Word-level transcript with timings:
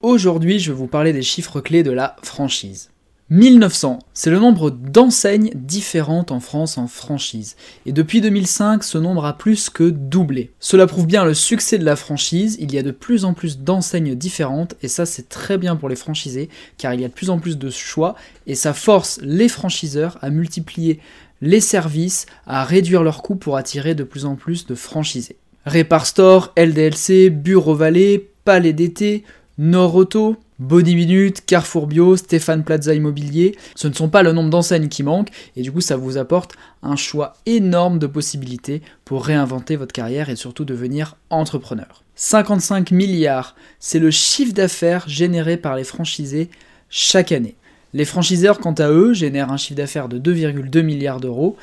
Aujourd'hui, 0.00 0.60
je 0.60 0.70
vais 0.70 0.78
vous 0.78 0.86
parler 0.86 1.12
des 1.12 1.22
chiffres 1.22 1.60
clés 1.60 1.82
de 1.82 1.90
la 1.90 2.16
franchise. 2.22 2.90
1900, 3.30 3.98
c'est 4.14 4.30
le 4.30 4.38
nombre 4.38 4.70
d'enseignes 4.70 5.50
différentes 5.54 6.30
en 6.30 6.38
France 6.38 6.78
en 6.78 6.86
franchise. 6.86 7.56
Et 7.84 7.92
depuis 7.92 8.20
2005, 8.20 8.84
ce 8.84 8.98
nombre 8.98 9.24
a 9.24 9.36
plus 9.36 9.68
que 9.68 9.90
doublé. 9.90 10.52
Cela 10.60 10.86
prouve 10.86 11.08
bien 11.08 11.24
le 11.24 11.34
succès 11.34 11.76
de 11.76 11.84
la 11.84 11.96
franchise, 11.96 12.56
il 12.60 12.72
y 12.72 12.78
a 12.78 12.84
de 12.84 12.92
plus 12.92 13.24
en 13.24 13.34
plus 13.34 13.58
d'enseignes 13.58 14.14
différentes, 14.14 14.76
et 14.80 14.86
ça 14.86 15.06
c'est 15.06 15.28
très 15.28 15.58
bien 15.58 15.74
pour 15.74 15.88
les 15.88 15.96
franchisés, 15.96 16.50
car 16.78 16.94
il 16.94 17.00
y 17.00 17.04
a 17.04 17.08
de 17.08 17.12
plus 17.12 17.30
en 17.30 17.40
plus 17.40 17.58
de 17.58 17.68
choix, 17.68 18.14
et 18.46 18.54
ça 18.54 18.74
force 18.74 19.18
les 19.22 19.48
franchiseurs 19.48 20.18
à 20.22 20.30
multiplier 20.30 21.00
les 21.40 21.60
services, 21.60 22.26
à 22.46 22.64
réduire 22.64 23.02
leurs 23.02 23.22
coûts 23.22 23.34
pour 23.34 23.56
attirer 23.56 23.96
de 23.96 24.04
plus 24.04 24.24
en 24.24 24.36
plus 24.36 24.66
de 24.66 24.76
franchisés. 24.76 25.36
Repar 25.66 26.06
Store, 26.06 26.52
LDLC, 26.56 27.28
Bureau 27.30 27.74
Vallée, 27.74 28.30
Palais 28.44 28.72
d'été, 28.72 29.24
Nord 29.58 29.96
Auto, 29.96 30.36
Minute, 30.60 31.44
Carrefour 31.44 31.88
Bio, 31.88 32.16
Stéphane 32.16 32.62
Plaza 32.62 32.94
Immobilier, 32.94 33.56
ce 33.74 33.88
ne 33.88 33.92
sont 33.92 34.08
pas 34.08 34.22
le 34.22 34.32
nombre 34.32 34.50
d'enseignes 34.50 34.88
qui 34.88 35.02
manquent 35.02 35.32
et 35.56 35.62
du 35.62 35.72
coup 35.72 35.80
ça 35.80 35.96
vous 35.96 36.18
apporte 36.18 36.54
un 36.84 36.94
choix 36.94 37.32
énorme 37.46 37.98
de 37.98 38.06
possibilités 38.06 38.80
pour 39.04 39.24
réinventer 39.24 39.74
votre 39.74 39.92
carrière 39.92 40.30
et 40.30 40.36
surtout 40.36 40.64
devenir 40.64 41.16
entrepreneur. 41.30 42.04
55 42.14 42.92
milliards, 42.92 43.56
c'est 43.80 43.98
le 43.98 44.12
chiffre 44.12 44.54
d'affaires 44.54 45.08
généré 45.08 45.56
par 45.56 45.74
les 45.74 45.84
franchisés 45.84 46.48
chaque 46.88 47.32
année. 47.32 47.56
Les 47.92 48.04
franchiseurs, 48.04 48.58
quant 48.60 48.74
à 48.74 48.90
eux, 48.90 49.14
génèrent 49.14 49.50
un 49.50 49.56
chiffre 49.56 49.78
d'affaires 49.78 50.08
de 50.08 50.18
2,2 50.18 50.82
milliards 50.82 51.20
d'euros 51.20 51.56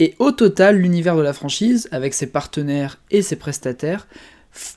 et 0.00 0.14
au 0.18 0.32
total, 0.32 0.78
l'univers 0.78 1.14
de 1.14 1.20
la 1.20 1.34
franchise, 1.34 1.86
avec 1.92 2.14
ses 2.14 2.26
partenaires 2.26 2.98
et 3.10 3.20
ses 3.20 3.36
prestataires, 3.36 4.08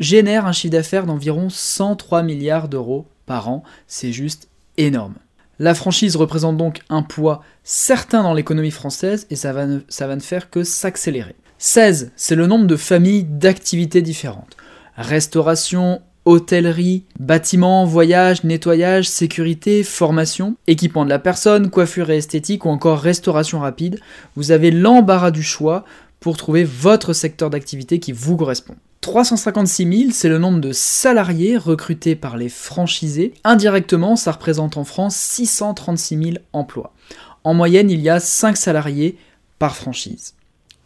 génère 0.00 0.46
un 0.46 0.52
chiffre 0.52 0.72
d'affaires 0.72 1.06
d'environ 1.06 1.48
103 1.48 2.24
milliards 2.24 2.68
d'euros 2.68 3.06
par 3.24 3.48
an. 3.48 3.62
C'est 3.86 4.12
juste 4.12 4.48
énorme. 4.76 5.14
La 5.60 5.74
franchise 5.74 6.16
représente 6.16 6.56
donc 6.56 6.80
un 6.88 7.02
poids 7.02 7.44
certain 7.62 8.24
dans 8.24 8.34
l'économie 8.34 8.72
française 8.72 9.28
et 9.30 9.36
ça 9.36 9.52
va, 9.52 9.66
ne, 9.66 10.20
faire 10.20 10.50
que 10.50 10.64
s'accélérer. 10.64 11.36
16, 11.58 12.10
c'est 12.16 12.34
le 12.34 12.48
nombre 12.48 12.66
de 12.66 12.76
familles 12.76 13.22
d'activités 13.22 14.02
différentes. 14.02 14.56
Restauration, 14.96 16.02
hôtellerie, 16.24 17.04
bâtiments, 17.18 17.84
voyage, 17.84 18.44
nettoyage, 18.44 19.08
sécurité, 19.08 19.82
formation, 19.82 20.56
équipement 20.66 21.04
de 21.04 21.10
la 21.10 21.18
personne, 21.18 21.70
coiffure 21.70 22.10
et 22.10 22.18
esthétique 22.18 22.64
ou 22.64 22.68
encore 22.68 23.00
restauration 23.00 23.60
rapide. 23.60 24.00
Vous 24.36 24.52
avez 24.52 24.70
l'embarras 24.70 25.30
du 25.30 25.42
choix 25.42 25.84
pour 26.20 26.36
trouver 26.36 26.64
votre 26.64 27.12
secteur 27.12 27.50
d'activité 27.50 27.98
qui 27.98 28.12
vous 28.12 28.36
correspond. 28.36 28.76
356 29.00 29.98
000, 29.98 30.10
c'est 30.12 30.28
le 30.28 30.38
nombre 30.38 30.60
de 30.60 30.70
salariés 30.70 31.56
recrutés 31.56 32.14
par 32.14 32.36
les 32.36 32.48
franchisés. 32.48 33.34
Indirectement, 33.42 34.14
ça 34.14 34.30
représente 34.30 34.76
en 34.76 34.84
France 34.84 35.16
636 35.16 36.16
000 36.16 36.30
emplois. 36.52 36.94
En 37.42 37.52
moyenne, 37.52 37.90
il 37.90 38.00
y 38.00 38.08
a 38.08 38.20
5 38.20 38.56
salariés 38.56 39.18
par 39.58 39.74
franchise. 39.74 40.34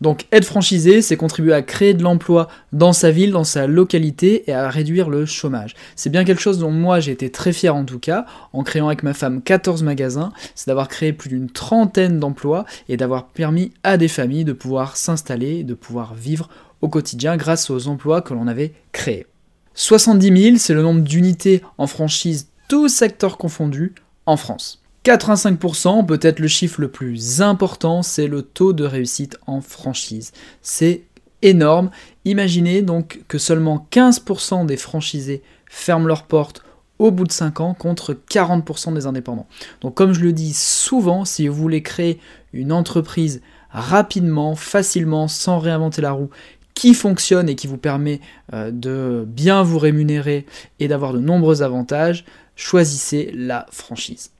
Donc 0.00 0.27
être 0.30 0.44
franchisé, 0.44 1.00
c'est 1.00 1.16
contribuer 1.16 1.55
à 1.55 1.62
créer 1.62 1.94
de 1.94 2.02
l'emploi 2.02 2.48
dans 2.72 2.92
sa 2.92 3.11
ville, 3.11 3.30
dans 3.30 3.44
sa 3.44 3.66
localité 3.66 4.44
et 4.48 4.53
à 4.53 4.69
réduire 4.69 5.08
le 5.08 5.25
chômage. 5.25 5.75
C'est 5.94 6.11
bien 6.11 6.25
quelque 6.25 6.42
chose 6.42 6.58
dont 6.58 6.70
moi 6.70 7.00
j'ai 7.00 7.12
été 7.12 7.30
très 7.30 7.53
fier 7.53 7.75
en 7.75 7.84
tout 7.84 7.98
cas, 7.98 8.27
en 8.53 8.62
créant 8.62 8.88
avec 8.88 9.03
ma 9.03 9.14
femme 9.14 9.41
14 9.41 9.83
magasins, 9.83 10.33
c'est 10.55 10.66
d'avoir 10.66 10.88
créé 10.88 11.12
plus 11.12 11.30
d'une 11.30 11.48
trentaine 11.48 12.20
d'emplois 12.20 12.66
et 12.88 12.97
d'avoir 12.97 13.28
permis 13.28 13.72
à 13.84 13.97
des 13.97 14.08
familles 14.08 14.44
de 14.44 14.53
pouvoir 14.53 14.97
s'installer, 14.97 15.64
de 15.64 15.75
pouvoir 15.75 16.14
vivre 16.14 16.50
au 16.83 16.88
quotidien 16.88 17.38
grâce 17.38 17.70
aux 17.70 17.88
emplois 17.88 18.20
que 18.20 18.34
l'on 18.34 18.48
avait 18.48 18.75
créés. 18.92 19.27
70 19.75 20.42
000, 20.42 20.56
c'est 20.58 20.75
le 20.75 20.83
nombre 20.83 21.03
d'unités 21.03 21.62
en 21.78 21.86
franchise, 21.86 22.48
tous 22.69 22.88
secteurs 22.88 23.38
confondus, 23.38 23.94
en 24.27 24.36
France. 24.36 24.83
85%, 25.06 26.04
peut-être 26.04 26.40
le 26.40 26.48
chiffre 26.48 26.81
le 26.81 26.88
plus 26.88 27.41
important, 27.41 28.03
c'est 28.03 28.26
le 28.26 28.42
taux 28.42 28.72
de 28.72 28.82
réussite 28.82 29.38
en 29.47 29.60
franchise. 29.60 30.32
C'est 30.62 31.03
énorme. 31.42 31.91
Imaginez 32.25 32.82
donc 32.82 33.22
que 33.28 33.38
seulement 33.38 33.86
15% 33.92 34.66
des 34.66 34.76
franchisés 34.76 35.44
ferment 35.70 36.08
leurs 36.08 36.25
portes 36.25 36.64
au 36.98 37.12
bout 37.12 37.22
de 37.22 37.31
5 37.31 37.60
ans 37.60 37.75
contre 37.75 38.14
40% 38.14 38.94
des 38.94 39.06
indépendants. 39.06 39.47
Donc 39.81 39.94
comme 39.94 40.12
je 40.12 40.22
le 40.22 40.32
dis 40.32 40.53
souvent, 40.53 41.25
si 41.25 41.47
vous 41.47 41.54
voulez 41.54 41.84
créer 41.84 42.19
une 42.52 42.72
entreprise 42.72 43.42
rapidement, 43.70 44.56
facilement, 44.56 45.28
sans 45.28 45.60
réinventer 45.60 46.02
la 46.02 46.10
roue, 46.10 46.31
qui 46.75 46.94
fonctionne 46.94 47.48
et 47.48 47.54
qui 47.54 47.69
vous 47.69 47.78
permet 47.78 48.20
euh, 48.52 48.72
de 48.72 49.25
bien 49.25 49.62
vous 49.62 49.78
rémunérer 49.78 50.47
et 50.81 50.88
d'avoir 50.88 51.12
de 51.12 51.20
nombreux 51.20 51.62
avantages, 51.62 52.25
choisissez 52.56 53.31
la 53.32 53.66
franchise. 53.70 54.32